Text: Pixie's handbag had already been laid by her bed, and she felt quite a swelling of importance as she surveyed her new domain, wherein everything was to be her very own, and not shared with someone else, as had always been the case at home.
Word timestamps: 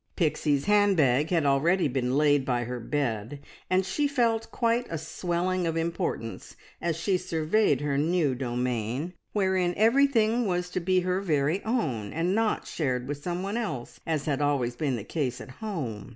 Pixie's 0.15 0.65
handbag 0.65 1.29
had 1.29 1.45
already 1.45 1.87
been 1.87 2.17
laid 2.17 2.43
by 2.43 2.63
her 2.63 2.79
bed, 2.79 3.39
and 3.69 3.85
she 3.85 4.07
felt 4.07 4.49
quite 4.51 4.87
a 4.89 4.97
swelling 4.97 5.67
of 5.67 5.77
importance 5.77 6.55
as 6.81 6.97
she 6.97 7.19
surveyed 7.19 7.81
her 7.81 7.99
new 7.99 8.33
domain, 8.33 9.13
wherein 9.31 9.75
everything 9.77 10.47
was 10.47 10.71
to 10.71 10.79
be 10.79 11.01
her 11.01 11.21
very 11.21 11.63
own, 11.63 12.11
and 12.13 12.33
not 12.33 12.65
shared 12.65 13.07
with 13.07 13.21
someone 13.21 13.57
else, 13.57 13.99
as 14.07 14.25
had 14.25 14.41
always 14.41 14.75
been 14.75 14.95
the 14.95 15.03
case 15.03 15.39
at 15.39 15.51
home. 15.51 16.09